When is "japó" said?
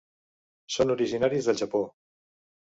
1.61-1.83